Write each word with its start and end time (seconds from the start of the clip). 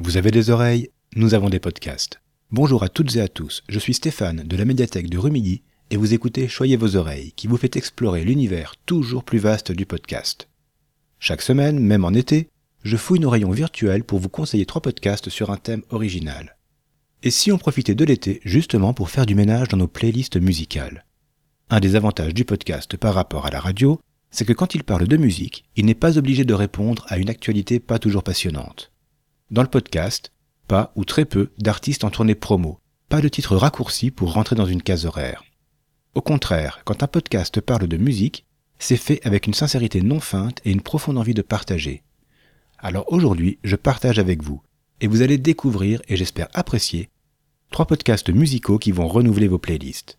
Vous 0.00 0.16
avez 0.16 0.32
des 0.32 0.50
oreilles 0.50 0.90
Nous 1.14 1.34
avons 1.34 1.48
des 1.48 1.60
podcasts. 1.60 2.20
Bonjour 2.50 2.82
à 2.82 2.88
toutes 2.88 3.14
et 3.14 3.20
à 3.20 3.28
tous, 3.28 3.62
je 3.68 3.78
suis 3.78 3.94
Stéphane 3.94 4.42
de 4.42 4.56
la 4.56 4.64
médiathèque 4.64 5.08
de 5.08 5.18
Rumilly 5.18 5.62
et 5.90 5.96
vous 5.96 6.12
écoutez 6.12 6.48
Choyez 6.48 6.76
vos 6.76 6.96
oreilles 6.96 7.30
qui 7.36 7.46
vous 7.46 7.56
fait 7.56 7.76
explorer 7.76 8.24
l'univers 8.24 8.74
toujours 8.86 9.22
plus 9.22 9.38
vaste 9.38 9.70
du 9.70 9.86
podcast. 9.86 10.48
Chaque 11.20 11.42
semaine, 11.42 11.78
même 11.78 12.04
en 12.04 12.10
été, 12.10 12.48
je 12.82 12.96
fouille 12.96 13.20
nos 13.20 13.30
rayons 13.30 13.52
virtuels 13.52 14.02
pour 14.02 14.18
vous 14.18 14.28
conseiller 14.28 14.66
trois 14.66 14.82
podcasts 14.82 15.30
sur 15.30 15.50
un 15.50 15.58
thème 15.58 15.84
original. 15.90 16.56
Et 17.22 17.30
si 17.30 17.52
on 17.52 17.58
profitait 17.58 17.94
de 17.94 18.04
l'été 18.04 18.40
justement 18.44 18.94
pour 18.94 19.10
faire 19.10 19.26
du 19.26 19.36
ménage 19.36 19.68
dans 19.68 19.76
nos 19.76 19.86
playlists 19.86 20.40
musicales? 20.40 21.06
Un 21.70 21.78
des 21.78 21.94
avantages 21.94 22.34
du 22.34 22.44
podcast 22.44 22.96
par 22.96 23.14
rapport 23.14 23.46
à 23.46 23.50
la 23.50 23.60
radio, 23.60 24.00
c'est 24.32 24.44
que 24.44 24.52
quand 24.52 24.74
il 24.74 24.82
parle 24.82 25.06
de 25.06 25.16
musique, 25.16 25.66
il 25.76 25.86
n'est 25.86 25.94
pas 25.94 26.18
obligé 26.18 26.44
de 26.44 26.54
répondre 26.54 27.06
à 27.06 27.18
une 27.18 27.30
actualité 27.30 27.78
pas 27.78 28.00
toujours 28.00 28.24
passionnante. 28.24 28.90
Dans 29.50 29.62
le 29.62 29.68
podcast, 29.68 30.32
pas 30.68 30.90
ou 30.96 31.04
très 31.04 31.26
peu 31.26 31.50
d'artistes 31.58 32.04
en 32.04 32.10
tournée 32.10 32.34
promo, 32.34 32.80
pas 33.10 33.20
de 33.20 33.28
titre 33.28 33.56
raccourci 33.56 34.10
pour 34.10 34.32
rentrer 34.32 34.56
dans 34.56 34.64
une 34.64 34.80
case 34.80 35.04
horaire. 35.04 35.44
Au 36.14 36.22
contraire, 36.22 36.80
quand 36.84 37.02
un 37.02 37.06
podcast 37.06 37.60
parle 37.60 37.86
de 37.86 37.98
musique, 37.98 38.46
c'est 38.78 38.96
fait 38.96 39.20
avec 39.22 39.46
une 39.46 39.52
sincérité 39.52 40.00
non 40.00 40.18
feinte 40.18 40.62
et 40.64 40.72
une 40.72 40.80
profonde 40.80 41.18
envie 41.18 41.34
de 41.34 41.42
partager. 41.42 42.02
Alors 42.78 43.12
aujourd'hui, 43.12 43.58
je 43.64 43.76
partage 43.76 44.18
avec 44.18 44.42
vous, 44.42 44.62
et 45.02 45.08
vous 45.08 45.20
allez 45.20 45.36
découvrir, 45.36 46.00
et 46.08 46.16
j'espère 46.16 46.48
apprécier, 46.54 47.10
trois 47.70 47.86
podcasts 47.86 48.30
musicaux 48.30 48.78
qui 48.78 48.92
vont 48.92 49.08
renouveler 49.08 49.48
vos 49.48 49.58
playlists. 49.58 50.18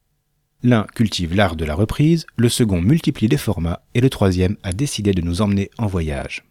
L'un 0.61 0.83
cultive 0.83 1.33
l'art 1.33 1.55
de 1.55 1.65
la 1.65 1.73
reprise, 1.73 2.27
le 2.35 2.49
second 2.49 2.79
multiplie 2.79 3.27
les 3.27 3.37
formats, 3.37 3.81
et 3.95 4.01
le 4.01 4.09
troisième 4.11 4.57
a 4.61 4.71
décidé 4.71 5.13
de 5.13 5.21
nous 5.21 5.41
emmener 5.41 5.71
en 5.79 5.87
voyage. 5.87 6.45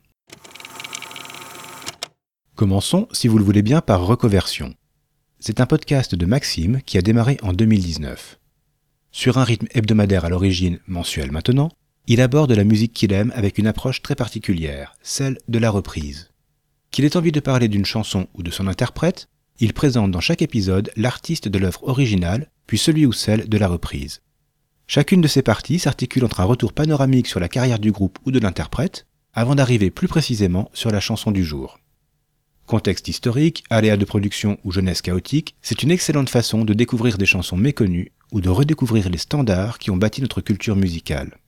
Commençons, 2.56 3.08
si 3.10 3.26
vous 3.26 3.38
le 3.38 3.42
voulez 3.42 3.62
bien, 3.62 3.80
par 3.80 4.06
Reconversion. 4.06 4.74
C'est 5.40 5.60
un 5.60 5.66
podcast 5.66 6.14
de 6.14 6.24
Maxime 6.24 6.82
qui 6.86 6.96
a 6.96 7.02
démarré 7.02 7.36
en 7.42 7.52
2019. 7.52 8.38
Sur 9.10 9.38
un 9.38 9.44
rythme 9.44 9.66
hebdomadaire 9.74 10.24
à 10.24 10.28
l'origine, 10.28 10.78
mensuel 10.86 11.32
maintenant, 11.32 11.72
il 12.06 12.20
aborde 12.20 12.52
la 12.52 12.62
musique 12.62 12.92
qu'il 12.92 13.12
aime 13.12 13.32
avec 13.34 13.58
une 13.58 13.66
approche 13.66 14.02
très 14.02 14.14
particulière, 14.14 14.94
celle 15.02 15.38
de 15.48 15.58
la 15.58 15.68
reprise. 15.68 16.30
Qu'il 16.92 17.04
ait 17.04 17.16
envie 17.16 17.32
de 17.32 17.40
parler 17.40 17.66
d'une 17.66 17.84
chanson 17.84 18.28
ou 18.34 18.44
de 18.44 18.52
son 18.52 18.68
interprète, 18.68 19.26
il 19.58 19.72
présente 19.72 20.12
dans 20.12 20.20
chaque 20.20 20.42
épisode 20.42 20.92
l'artiste 20.96 21.48
de 21.48 21.58
l'œuvre 21.58 21.82
originale, 21.82 22.52
puis 22.68 22.78
celui 22.78 23.04
ou 23.04 23.12
celle 23.12 23.48
de 23.48 23.58
la 23.58 23.66
reprise. 23.66 24.22
Chacune 24.86 25.22
de 25.22 25.28
ces 25.28 25.42
parties 25.42 25.80
s'articule 25.80 26.24
entre 26.24 26.38
un 26.38 26.44
retour 26.44 26.72
panoramique 26.72 27.26
sur 27.26 27.40
la 27.40 27.48
carrière 27.48 27.80
du 27.80 27.90
groupe 27.90 28.20
ou 28.24 28.30
de 28.30 28.38
l'interprète, 28.38 29.08
avant 29.32 29.56
d'arriver 29.56 29.90
plus 29.90 30.06
précisément 30.06 30.70
sur 30.72 30.92
la 30.92 31.00
chanson 31.00 31.32
du 31.32 31.44
jour. 31.44 31.80
Contexte 32.66 33.08
historique, 33.08 33.62
aléas 33.68 33.98
de 33.98 34.04
production 34.06 34.58
ou 34.64 34.72
jeunesse 34.72 35.02
chaotique, 35.02 35.54
c'est 35.60 35.82
une 35.82 35.90
excellente 35.90 36.30
façon 36.30 36.64
de 36.64 36.72
découvrir 36.72 37.18
des 37.18 37.26
chansons 37.26 37.58
méconnues 37.58 38.12
ou 38.32 38.40
de 38.40 38.48
redécouvrir 38.48 39.10
les 39.10 39.18
standards 39.18 39.78
qui 39.78 39.90
ont 39.90 39.96
bâti 39.96 40.22
notre 40.22 40.40
culture 40.40 40.74
musicale. 40.74 41.38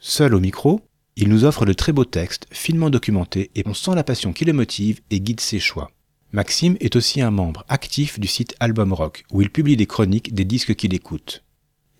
Seul 0.00 0.34
au 0.34 0.40
micro, 0.40 0.80
il 1.14 1.28
nous 1.28 1.44
offre 1.44 1.64
de 1.64 1.72
très 1.72 1.92
beaux 1.92 2.04
textes, 2.04 2.46
finement 2.50 2.90
documentés, 2.90 3.50
et 3.54 3.62
on 3.66 3.72
sent 3.72 3.94
la 3.94 4.04
passion 4.04 4.32
qui 4.32 4.44
le 4.44 4.52
motive 4.52 5.00
et 5.10 5.20
guide 5.20 5.40
ses 5.40 5.60
choix. 5.60 5.90
Maxime 6.32 6.76
est 6.80 6.96
aussi 6.96 7.20
un 7.20 7.30
membre 7.30 7.64
actif 7.68 8.18
du 8.18 8.26
site 8.26 8.56
Album 8.60 8.92
Rock, 8.92 9.24
où 9.30 9.40
il 9.40 9.50
publie 9.50 9.76
des 9.76 9.86
chroniques 9.86 10.34
des 10.34 10.44
disques 10.44 10.74
qu'il 10.74 10.92
écoute. 10.92 11.44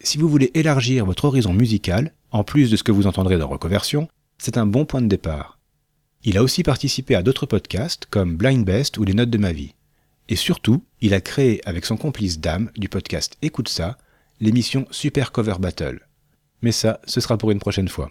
Si 0.00 0.18
vous 0.18 0.28
voulez 0.28 0.50
élargir 0.54 1.06
votre 1.06 1.24
horizon 1.26 1.54
musical, 1.54 2.12
en 2.32 2.44
plus 2.44 2.70
de 2.70 2.76
ce 2.76 2.82
que 2.82 2.92
vous 2.92 3.06
entendrez 3.06 3.38
dans 3.38 3.48
Reconversion, 3.48 4.08
c'est 4.36 4.58
un 4.58 4.66
bon 4.66 4.84
point 4.84 5.00
de 5.00 5.06
départ. 5.06 5.55
Il 6.28 6.36
a 6.36 6.42
aussi 6.42 6.64
participé 6.64 7.14
à 7.14 7.22
d'autres 7.22 7.46
podcasts 7.46 8.06
comme 8.06 8.36
Blind 8.36 8.66
Best 8.66 8.98
ou 8.98 9.04
Les 9.04 9.14
Notes 9.14 9.30
de 9.30 9.38
ma 9.38 9.52
vie. 9.52 9.74
Et 10.28 10.34
surtout, 10.34 10.82
il 11.00 11.14
a 11.14 11.20
créé 11.20 11.60
avec 11.64 11.86
son 11.86 11.96
complice 11.96 12.40
Dame 12.40 12.72
du 12.76 12.88
podcast 12.88 13.36
Écoute 13.42 13.68
ça, 13.68 13.96
l'émission 14.40 14.88
Super 14.90 15.30
Cover 15.30 15.54
Battle. 15.60 16.00
Mais 16.62 16.72
ça, 16.72 17.00
ce 17.06 17.20
sera 17.20 17.38
pour 17.38 17.52
une 17.52 17.60
prochaine 17.60 17.86
fois. 17.86 18.10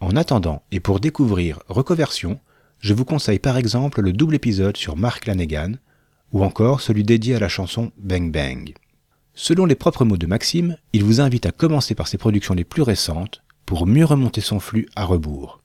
En 0.00 0.16
attendant, 0.16 0.64
et 0.72 0.80
pour 0.80 0.98
découvrir 0.98 1.60
Reconversion, 1.68 2.40
je 2.80 2.92
vous 2.92 3.04
conseille 3.04 3.38
par 3.38 3.56
exemple 3.56 4.00
le 4.00 4.12
double 4.12 4.34
épisode 4.34 4.76
sur 4.76 4.96
Mark 4.96 5.26
Lanegan, 5.26 5.76
ou 6.32 6.42
encore 6.42 6.80
celui 6.80 7.04
dédié 7.04 7.36
à 7.36 7.38
la 7.38 7.48
chanson 7.48 7.92
Bang 7.98 8.32
Bang. 8.32 8.74
Selon 9.34 9.64
les 9.64 9.76
propres 9.76 10.04
mots 10.04 10.16
de 10.16 10.26
Maxime, 10.26 10.76
il 10.92 11.04
vous 11.04 11.20
invite 11.20 11.46
à 11.46 11.52
commencer 11.52 11.94
par 11.94 12.08
ses 12.08 12.18
productions 12.18 12.54
les 12.54 12.64
plus 12.64 12.82
récentes 12.82 13.44
pour 13.64 13.86
mieux 13.86 14.06
remonter 14.06 14.40
son 14.40 14.58
flux 14.58 14.88
à 14.96 15.04
rebours. 15.04 15.61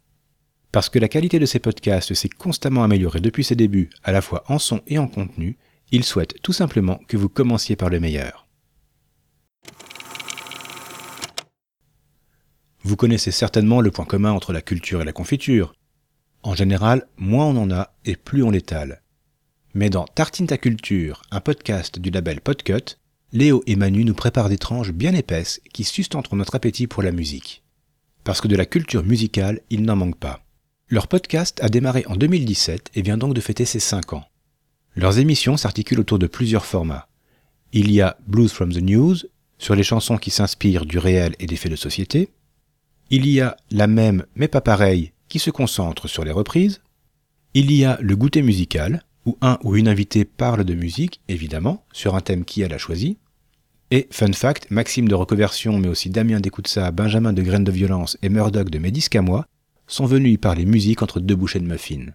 Parce 0.72 0.90
que 0.90 1.00
la 1.00 1.08
qualité 1.08 1.40
de 1.40 1.46
ces 1.46 1.60
podcasts 1.60 2.14
s'est 2.14 2.30
constamment 2.30 2.84
améliorée 2.84 3.22
depuis 3.22 3.44
ses 3.44 3.56
débuts, 3.56 3.90
à 4.04 4.12
la 4.12 4.22
fois 4.22 4.44
en 4.48 4.60
son 4.60 4.82
et 4.88 4.98
en 4.98 5.08
contenu, 5.08 5.58
il 5.92 6.04
souhaite 6.04 6.42
tout 6.42 6.54
simplement 6.54 7.00
que 7.08 7.18
vous 7.18 7.30
commenciez 7.30 7.76
par 7.76 7.90
le 7.90 8.00
meilleur. 8.00 8.48
Vous 12.84 12.96
connaissez 12.96 13.32
certainement 13.32 13.82
le 13.82 13.92
point 13.92 14.06
commun 14.06 14.32
entre 14.32 14.54
la 14.54 14.62
culture 14.62 15.02
et 15.02 15.06
la 15.06 15.14
confiture. 15.14 15.74
En 16.44 16.56
général, 16.56 17.08
moins 17.18 17.46
on 17.46 17.58
en 17.58 17.72
a 17.72 17.94
et 18.06 18.16
plus 18.16 18.44
on 18.44 18.52
l'étale. 18.52 19.02
Mais 19.74 19.90
dans 19.90 20.06
Tartine 20.06 20.48
ta 20.48 20.58
culture, 20.58 21.22
un 21.32 21.42
podcast 21.42 22.00
du 22.00 22.10
label 22.10 22.42
Podcut, 22.42 22.98
Léo 23.34 23.62
et 23.68 23.76
Manu 23.76 24.06
nous 24.06 24.14
préparent 24.14 24.48
des 24.48 24.58
tranches 24.58 24.92
bien 24.92 25.14
épaisses 25.14 25.60
qui 25.74 25.84
sustenteront 25.84 26.38
notre 26.38 26.56
appétit 26.56 26.88
pour 26.88 27.04
la 27.04 27.12
musique. 27.12 27.64
Parce 28.24 28.40
que 28.40 28.48
de 28.48 28.56
la 28.56 28.66
culture 28.66 29.04
musicale, 29.04 29.60
il 29.70 29.84
n'en 29.84 29.98
manque 29.98 30.18
pas. 30.18 30.47
Leur 30.90 31.10
podcast 31.10 31.60
a 31.62 31.68
démarré 31.68 32.06
en 32.08 32.16
2017 32.16 32.92
et 32.96 33.02
vient 33.02 33.18
donc 33.18 33.34
de 33.34 33.42
fêter 33.42 33.66
ses 33.66 33.82
5 33.82 34.14
ans. 34.14 34.24
Leurs 34.96 35.20
émissions 35.20 35.58
s'articulent 35.58 36.00
autour 36.00 36.18
de 36.18 36.28
plusieurs 36.28 36.66
formats. 36.66 37.10
Il 37.74 37.92
y 37.92 38.00
a 38.00 38.18
Blues 38.26 38.54
from 38.54 38.72
the 38.72 38.82
News, 38.82 39.18
sur 39.58 39.76
les 39.76 39.84
chansons 39.84 40.18
qui 40.18 40.32
s'inspirent 40.32 40.86
du 40.86 40.98
réel 40.98 41.36
et 41.40 41.46
des 41.46 41.58
faits 41.58 41.72
de 41.72 41.76
société. 41.76 42.30
Il 43.10 43.28
y 43.28 43.42
a 43.42 43.58
La 43.70 43.88
même 43.88 44.26
mais 44.36 44.48
pas 44.48 44.62
pareil, 44.62 45.12
qui 45.28 45.40
se 45.40 45.50
concentre 45.50 46.08
sur 46.08 46.24
les 46.24 46.32
reprises. 46.32 46.80
Il 47.54 47.70
y 47.74 47.84
a 47.84 47.98
Le 48.00 48.16
goûter 48.16 48.42
musical, 48.42 49.04
où 49.26 49.38
un 49.42 49.60
ou 49.64 49.76
une 49.76 49.90
invitée 49.90 50.24
parle 50.24 50.64
de 50.64 50.74
musique, 50.74 51.20
évidemment, 51.28 51.84
sur 51.92 52.16
un 52.16 52.22
thème 52.22 52.46
qui 52.46 52.62
elle 52.62 52.74
a 52.74 52.78
choisi. 52.78 53.18
Et, 53.92 54.08
fun 54.10 54.32
fact, 54.32 54.72
Maxime 54.72 55.10
de 55.10 55.16
Reconversion, 55.16 55.80
mais 55.80 55.90
aussi 55.90 56.10
Damien 56.10 56.40
d'Écoute 56.40 56.70
ça, 56.70 56.92
Benjamin 56.92 57.34
de 57.34 57.42
Graines 57.42 57.66
de 57.66 57.74
Violence 57.74 58.18
et 58.22 58.30
Murdoch 58.30 58.70
de 58.70 59.20
moi, 59.20 59.48
sont 59.88 60.06
venus 60.06 60.34
y 60.34 60.38
parler 60.38 60.66
musique 60.66 61.02
entre 61.02 61.20
deux 61.20 61.36
bouchées 61.36 61.60
de 61.60 61.68
muffins. 61.68 62.12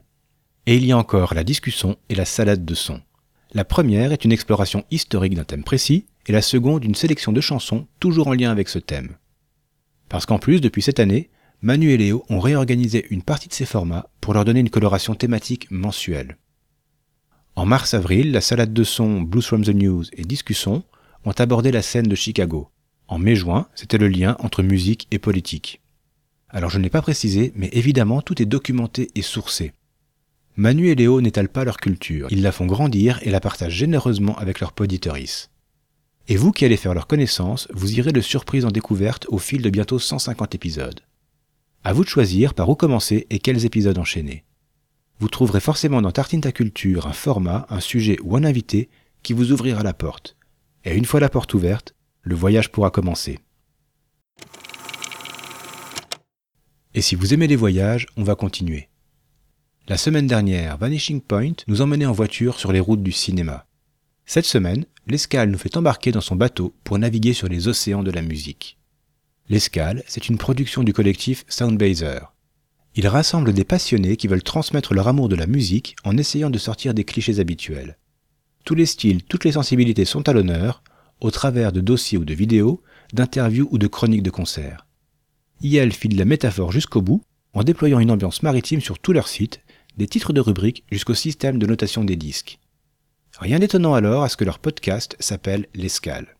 Et 0.66 0.76
il 0.76 0.86
y 0.86 0.92
a 0.92 0.98
encore 0.98 1.34
la 1.34 1.44
discussion 1.44 1.96
et 2.08 2.14
la 2.14 2.24
salade 2.24 2.64
de 2.64 2.74
sons. 2.74 3.00
La 3.52 3.64
première 3.64 4.12
est 4.12 4.24
une 4.24 4.32
exploration 4.32 4.84
historique 4.90 5.34
d'un 5.34 5.44
thème 5.44 5.64
précis, 5.64 6.06
et 6.26 6.32
la 6.32 6.42
seconde 6.42 6.84
une 6.84 6.94
sélection 6.94 7.32
de 7.32 7.40
chansons 7.40 7.86
toujours 7.98 8.28
en 8.28 8.32
lien 8.32 8.50
avec 8.50 8.68
ce 8.68 8.78
thème. 8.78 9.16
Parce 10.08 10.24
qu'en 10.24 10.38
plus, 10.38 10.60
depuis 10.60 10.82
cette 10.82 11.00
année, 11.00 11.30
Manu 11.62 11.90
et 11.90 11.96
Léo 11.96 12.24
ont 12.28 12.40
réorganisé 12.40 13.06
une 13.10 13.22
partie 13.22 13.48
de 13.48 13.54
ces 13.54 13.66
formats 13.66 14.08
pour 14.20 14.34
leur 14.34 14.44
donner 14.44 14.60
une 14.60 14.70
coloration 14.70 15.14
thématique 15.14 15.70
mensuelle. 15.70 16.38
En 17.54 17.66
mars-avril, 17.66 18.32
la 18.32 18.40
salade 18.40 18.72
de 18.72 18.84
sons 18.84 19.20
Blues 19.20 19.44
from 19.44 19.64
the 19.64 19.74
News 19.74 20.04
et 20.14 20.22
Discussion 20.22 20.84
ont 21.24 21.32
abordé 21.32 21.70
la 21.70 21.82
scène 21.82 22.06
de 22.06 22.14
Chicago. 22.14 22.68
En 23.08 23.18
mai-juin, 23.18 23.68
c'était 23.74 23.98
le 23.98 24.08
lien 24.08 24.36
entre 24.38 24.62
musique 24.62 25.06
et 25.10 25.18
politique. 25.18 25.81
Alors 26.52 26.70
je 26.70 26.78
ne 26.78 26.82
l'ai 26.84 26.90
pas 26.90 27.02
précisé, 27.02 27.52
mais 27.56 27.70
évidemment 27.72 28.22
tout 28.22 28.40
est 28.40 28.46
documenté 28.46 29.10
et 29.14 29.22
sourcé. 29.22 29.72
Manu 30.54 30.88
et 30.88 30.94
Léo 30.94 31.22
n'étalent 31.22 31.48
pas 31.48 31.64
leur 31.64 31.78
culture, 31.78 32.28
ils 32.30 32.42
la 32.42 32.52
font 32.52 32.66
grandir 32.66 33.18
et 33.22 33.30
la 33.30 33.40
partagent 33.40 33.72
généreusement 33.74 34.36
avec 34.36 34.60
leurs 34.60 34.72
poditoris. 34.72 35.50
Et 36.28 36.36
vous 36.36 36.52
qui 36.52 36.66
allez 36.66 36.76
faire 36.76 36.94
leur 36.94 37.06
connaissance, 37.06 37.68
vous 37.72 37.98
irez 37.98 38.12
de 38.12 38.20
surprise 38.20 38.66
en 38.66 38.70
découverte 38.70 39.26
au 39.28 39.38
fil 39.38 39.62
de 39.62 39.70
bientôt 39.70 39.98
150 39.98 40.54
épisodes. 40.54 41.00
À 41.84 41.94
vous 41.94 42.04
de 42.04 42.08
choisir 42.08 42.54
par 42.54 42.68
où 42.68 42.76
commencer 42.76 43.26
et 43.30 43.38
quels 43.38 43.64
épisodes 43.64 43.98
enchaîner. 43.98 44.44
Vous 45.18 45.28
trouverez 45.28 45.60
forcément 45.60 46.02
dans 46.02 46.12
Tartine 46.12 46.42
ta 46.42 46.52
culture 46.52 47.06
un 47.06 47.12
format, 47.12 47.66
un 47.70 47.80
sujet 47.80 48.18
ou 48.22 48.36
un 48.36 48.44
invité 48.44 48.88
qui 49.22 49.32
vous 49.32 49.52
ouvrira 49.52 49.82
la 49.82 49.94
porte. 49.94 50.36
Et 50.84 50.94
une 50.94 51.06
fois 51.06 51.18
la 51.18 51.28
porte 51.28 51.54
ouverte, 51.54 51.94
le 52.22 52.34
voyage 52.34 52.70
pourra 52.70 52.90
commencer. 52.90 53.38
Et 56.94 57.00
si 57.00 57.14
vous 57.14 57.32
aimez 57.32 57.46
les 57.46 57.56
voyages, 57.56 58.06
on 58.16 58.22
va 58.22 58.34
continuer. 58.34 58.88
La 59.88 59.96
semaine 59.96 60.26
dernière, 60.26 60.76
Vanishing 60.76 61.22
Point 61.22 61.54
nous 61.66 61.80
emmenait 61.80 62.06
en 62.06 62.12
voiture 62.12 62.58
sur 62.58 62.70
les 62.70 62.80
routes 62.80 63.02
du 63.02 63.12
cinéma. 63.12 63.66
Cette 64.26 64.44
semaine, 64.44 64.84
l'escale 65.06 65.50
nous 65.50 65.58
fait 65.58 65.76
embarquer 65.76 66.12
dans 66.12 66.20
son 66.20 66.36
bateau 66.36 66.74
pour 66.84 66.98
naviguer 66.98 67.32
sur 67.32 67.48
les 67.48 67.66
océans 67.66 68.02
de 68.02 68.10
la 68.10 68.22
musique. 68.22 68.78
L'escale, 69.48 70.02
c'est 70.06 70.28
une 70.28 70.38
production 70.38 70.82
du 70.82 70.92
collectif 70.92 71.44
Soundbazer. 71.48 72.32
Il 72.94 73.08
rassemble 73.08 73.54
des 73.54 73.64
passionnés 73.64 74.18
qui 74.18 74.28
veulent 74.28 74.42
transmettre 74.42 74.92
leur 74.92 75.08
amour 75.08 75.30
de 75.30 75.36
la 75.36 75.46
musique 75.46 75.96
en 76.04 76.18
essayant 76.18 76.50
de 76.50 76.58
sortir 76.58 76.92
des 76.92 77.04
clichés 77.04 77.40
habituels. 77.40 77.96
Tous 78.64 78.74
les 78.74 78.86
styles, 78.86 79.24
toutes 79.24 79.44
les 79.44 79.52
sensibilités 79.52 80.04
sont 80.04 80.28
à 80.28 80.32
l'honneur, 80.34 80.82
au 81.20 81.30
travers 81.30 81.72
de 81.72 81.80
dossiers 81.80 82.18
ou 82.18 82.24
de 82.24 82.34
vidéos, 82.34 82.82
d'interviews 83.14 83.68
ou 83.70 83.78
de 83.78 83.86
chroniques 83.86 84.22
de 84.22 84.30
concerts. 84.30 84.86
IL 85.62 85.92
file 85.92 86.16
la 86.16 86.24
métaphore 86.24 86.72
jusqu'au 86.72 87.02
bout 87.02 87.22
en 87.54 87.62
déployant 87.62 88.00
une 88.00 88.10
ambiance 88.10 88.42
maritime 88.42 88.80
sur 88.80 88.98
tout 88.98 89.12
leur 89.12 89.28
site, 89.28 89.60
des 89.96 90.08
titres 90.08 90.32
de 90.32 90.40
rubriques 90.40 90.84
jusqu'au 90.90 91.14
système 91.14 91.58
de 91.58 91.66
notation 91.66 92.02
des 92.02 92.16
disques. 92.16 92.58
Rien 93.38 93.60
d'étonnant 93.60 93.94
alors 93.94 94.24
à 94.24 94.28
ce 94.28 94.36
que 94.36 94.44
leur 94.44 94.58
podcast 94.58 95.16
s'appelle 95.20 95.66
L'Escale. 95.74 96.36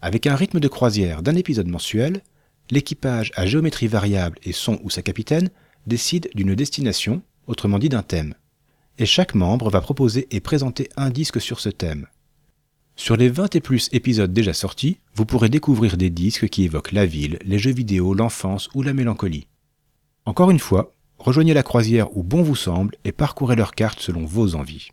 Avec 0.00 0.26
un 0.26 0.34
rythme 0.34 0.60
de 0.60 0.68
croisière 0.68 1.22
d'un 1.22 1.34
épisode 1.34 1.66
mensuel, 1.66 2.22
l'équipage 2.70 3.32
à 3.34 3.44
géométrie 3.44 3.86
variable 3.86 4.38
et 4.44 4.52
son 4.52 4.80
ou 4.82 4.88
sa 4.88 5.02
capitaine 5.02 5.50
décide 5.86 6.30
d'une 6.34 6.54
destination, 6.54 7.22
autrement 7.46 7.78
dit 7.78 7.88
d'un 7.88 8.02
thème. 8.02 8.34
Et 8.98 9.06
chaque 9.06 9.34
membre 9.34 9.70
va 9.70 9.80
proposer 9.80 10.26
et 10.30 10.40
présenter 10.40 10.88
un 10.96 11.10
disque 11.10 11.40
sur 11.40 11.60
ce 11.60 11.68
thème. 11.68 12.06
Sur 12.98 13.16
les 13.16 13.28
20 13.28 13.54
et 13.54 13.60
plus 13.60 13.88
épisodes 13.92 14.32
déjà 14.32 14.52
sortis, 14.52 14.98
vous 15.14 15.24
pourrez 15.24 15.48
découvrir 15.48 15.96
des 15.96 16.10
disques 16.10 16.48
qui 16.48 16.64
évoquent 16.64 16.90
la 16.90 17.06
ville, 17.06 17.38
les 17.44 17.56
jeux 17.56 17.72
vidéo, 17.72 18.12
l'enfance 18.12 18.68
ou 18.74 18.82
la 18.82 18.92
mélancolie. 18.92 19.46
Encore 20.24 20.50
une 20.50 20.58
fois, 20.58 20.92
rejoignez 21.16 21.54
la 21.54 21.62
croisière 21.62 22.14
où 22.16 22.24
bon 22.24 22.42
vous 22.42 22.56
semble 22.56 22.96
et 23.04 23.12
parcourez 23.12 23.54
leur 23.54 23.76
carte 23.76 24.00
selon 24.00 24.26
vos 24.26 24.56
envies. 24.56 24.88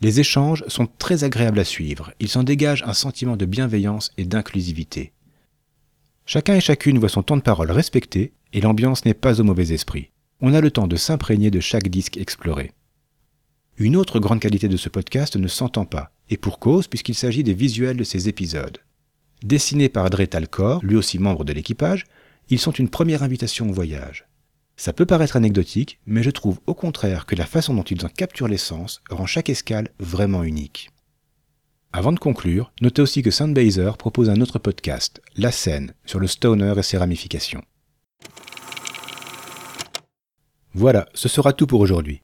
Les 0.00 0.20
échanges 0.20 0.64
sont 0.68 0.86
très 0.86 1.24
agréables 1.24 1.58
à 1.58 1.64
suivre, 1.64 2.12
il 2.20 2.28
s'en 2.28 2.44
dégage 2.44 2.84
un 2.86 2.94
sentiment 2.94 3.36
de 3.36 3.44
bienveillance 3.44 4.12
et 4.16 4.24
d'inclusivité. 4.24 5.12
Chacun 6.26 6.54
et 6.54 6.60
chacune 6.60 7.00
voit 7.00 7.08
son 7.08 7.24
temps 7.24 7.36
de 7.36 7.42
parole 7.42 7.72
respecté 7.72 8.34
et 8.52 8.60
l'ambiance 8.60 9.04
n'est 9.04 9.14
pas 9.14 9.40
au 9.40 9.44
mauvais 9.44 9.72
esprit. 9.72 10.12
On 10.40 10.54
a 10.54 10.60
le 10.60 10.70
temps 10.70 10.86
de 10.86 10.96
s'imprégner 10.96 11.50
de 11.50 11.58
chaque 11.58 11.88
disque 11.88 12.18
exploré. 12.18 12.70
Une 13.78 13.96
autre 13.96 14.20
grande 14.20 14.40
qualité 14.40 14.68
de 14.68 14.76
ce 14.76 14.88
podcast 14.88 15.34
ne 15.36 15.48
s'entend 15.48 15.86
pas, 15.86 16.12
et 16.30 16.36
pour 16.36 16.58
cause 16.58 16.86
puisqu'il 16.86 17.14
s'agit 17.14 17.44
des 17.44 17.54
visuels 17.54 17.96
de 17.96 18.04
ces 18.04 18.28
épisodes. 18.28 18.78
Dessinés 19.42 19.88
par 19.88 20.08
Dre 20.08 20.26
Talcor, 20.26 20.84
lui 20.84 20.96
aussi 20.96 21.18
membre 21.18 21.44
de 21.44 21.52
l'équipage, 21.52 22.04
ils 22.48 22.58
sont 22.58 22.72
une 22.72 22.88
première 22.88 23.22
invitation 23.22 23.68
au 23.68 23.72
voyage. 23.72 24.26
Ça 24.76 24.92
peut 24.94 25.06
paraître 25.06 25.36
anecdotique, 25.36 26.00
mais 26.06 26.22
je 26.22 26.30
trouve 26.30 26.60
au 26.66 26.74
contraire 26.74 27.26
que 27.26 27.36
la 27.36 27.44
façon 27.44 27.74
dont 27.74 27.82
ils 27.82 28.04
en 28.04 28.08
capturent 28.08 28.48
l'essence 28.48 29.02
rend 29.10 29.26
chaque 29.26 29.50
escale 29.50 29.88
vraiment 29.98 30.42
unique. 30.42 30.90
Avant 31.92 32.12
de 32.12 32.18
conclure, 32.18 32.72
notez 32.80 33.02
aussi 33.02 33.22
que 33.22 33.30
Sandbazer 33.30 33.98
propose 33.98 34.30
un 34.30 34.40
autre 34.40 34.58
podcast, 34.58 35.20
La 35.36 35.52
scène, 35.52 35.92
sur 36.06 36.20
le 36.20 36.28
stoner 36.28 36.74
et 36.78 36.82
ses 36.82 36.98
ramifications. 36.98 37.62
Voilà, 40.72 41.08
ce 41.14 41.28
sera 41.28 41.52
tout 41.52 41.66
pour 41.66 41.80
aujourd'hui. 41.80 42.22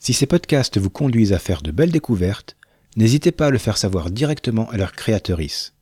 Si 0.00 0.14
ces 0.14 0.26
podcasts 0.26 0.78
vous 0.78 0.90
conduisent 0.90 1.34
à 1.34 1.38
faire 1.38 1.60
de 1.60 1.70
belles 1.70 1.92
découvertes, 1.92 2.56
n'hésitez 2.98 3.30
pas 3.30 3.46
à 3.46 3.50
le 3.50 3.58
faire 3.58 3.78
savoir 3.78 4.10
directement 4.10 4.68
à 4.70 4.76
leur 4.76 4.92
créatrice. 4.92 5.72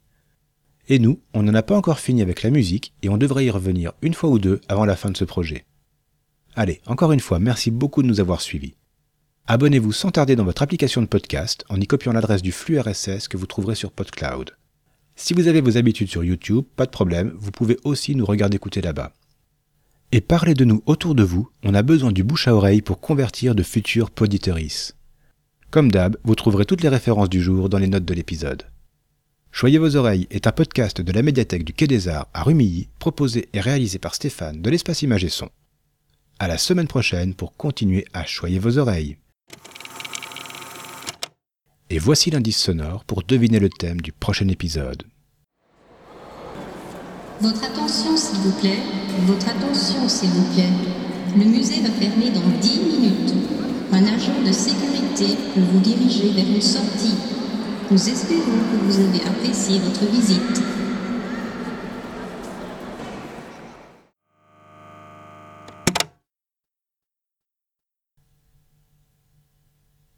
Et 0.89 0.99
nous, 0.99 1.19
on 1.33 1.43
n'en 1.43 1.55
a 1.55 1.63
pas 1.63 1.77
encore 1.77 1.99
fini 1.99 2.21
avec 2.21 2.43
la 2.43 2.51
musique 2.51 2.93
et 3.03 3.09
on 3.09 3.17
devrait 3.17 3.47
y 3.47 3.51
revenir 3.51 3.95
une 4.03 4.13
fois 4.15 4.29
ou 4.29 4.39
deux 4.39 4.61
avant 4.69 4.85
la 4.85 4.97
fin 4.97 5.11
de 5.11 5.17
ce 5.17 5.25
projet. 5.25 5.65
Allez, 6.55 6.81
encore 6.87 7.13
une 7.13 7.21
fois, 7.21 7.39
merci 7.39 7.71
beaucoup 7.71 8.03
de 8.03 8.07
nous 8.07 8.21
avoir 8.21 8.43
suivis. 8.43 8.77
Abonnez-vous 9.47 9.93
sans 9.93 10.11
tarder 10.11 10.37
dans 10.37 10.45
votre 10.45 10.63
application 10.63 11.01
de 11.01 11.07
podcast 11.07 11.65
en 11.71 11.81
y 11.81 11.87
copiant 11.87 12.13
l'adresse 12.13 12.43
du 12.43 12.53
flux 12.53 12.79
RSS 12.79 13.29
que 13.29 13.39
vous 13.39 13.47
trouverez 13.47 13.75
sur 13.75 13.93
PodCloud. 13.93 14.51
Si 15.17 15.33
vous 15.33 15.49
avez 15.49 15.63
vos 15.63 15.79
habitudes 15.79 16.11
sur 16.11 16.23
YouTube, 16.23 16.67
pas 16.77 16.85
de 16.85 16.91
problème, 16.91 17.33
vous 17.39 17.51
pouvez 17.51 17.79
aussi 17.85 18.15
nous 18.15 18.27
regarder 18.27 18.57
écouter 18.57 18.83
là-bas. 18.83 19.15
Et 20.13 20.21
parlez 20.21 20.55
de 20.55 20.67
nous 20.67 20.83
autour 20.85 21.15
de 21.15 21.23
vous, 21.23 21.49
on 21.63 21.75
a 21.75 21.83
besoin 21.83 22.13
du 22.13 22.25
bouche 22.25 22.47
à 22.47 22.55
oreille 22.55 22.83
pour 22.83 23.01
convertir 23.01 23.55
de 23.55 23.63
futurs 23.63 24.11
poditeuristes. 24.11 24.96
Comme 25.71 25.91
d'hab, 25.91 26.17
vous 26.25 26.35
trouverez 26.35 26.65
toutes 26.65 26.83
les 26.83 26.89
références 26.89 27.29
du 27.29 27.43
jour 27.43 27.69
dans 27.69 27.79
les 27.79 27.89
notes 27.89 28.05
de 28.05 28.15
l'épisode. 28.15 28.63
Choyez 29.51 29.79
vos 29.79 29.97
oreilles 29.97 30.27
est 30.31 30.47
un 30.47 30.53
podcast 30.53 31.01
de 31.01 31.13
la 31.13 31.23
médiathèque 31.23 31.65
du 31.65 31.73
Quai 31.73 31.87
des 31.87 32.09
Arts 32.09 32.29
à 32.35 32.43
Rumilly, 32.43 32.89
proposé 32.99 33.49
et 33.53 33.61
réalisé 33.61 33.99
par 33.99 34.15
Stéphane 34.15 34.63
de 34.63 34.71
l'espace 34.71 35.03
Image 35.03 35.25
et 35.25 35.29
Son. 35.29 35.49
À 36.39 36.47
la 36.47 36.59
semaine 36.59 36.87
prochaine 36.87 37.35
pour 37.35 37.57
continuer 37.57 38.05
à 38.13 38.27
choyer 38.27 38.59
vos 38.59 38.79
oreilles. 38.79 39.17
Et 41.89 41.99
voici 41.99 42.31
l'indice 42.31 42.59
sonore 42.59 43.05
pour 43.05 43.23
deviner 43.23 43.59
le 43.59 43.71
thème 43.71 44.01
du 44.01 44.13
prochain 44.13 44.49
épisode. 44.49 45.05
Votre 47.41 47.65
attention, 47.65 48.17
s'il 48.17 48.39
vous 48.39 48.61
plaît. 48.61 48.79
Votre 49.27 49.49
attention, 49.49 50.09
s'il 50.09 50.31
vous 50.31 50.55
plaît. 50.55 50.69
Le 51.37 51.45
musée 51.45 51.81
va 51.81 51.91
fermer 51.91 52.31
dans 52.31 52.59
10 52.61 52.81
minutes. 52.81 53.35
Un 53.93 54.05
agent 54.05 54.43
de 54.45 54.53
sécurité 54.53 54.96
peut 55.25 55.61
vous 55.73 55.81
diriger 55.81 56.31
vers 56.31 56.45
une 56.47 56.61
sortie. 56.61 57.15
Nous 57.91 58.09
espérons 58.09 58.43
que 58.43 58.85
vous 58.85 59.01
avez 59.01 59.25
apprécié 59.25 59.79
votre 59.79 60.05
visite. 60.11 60.76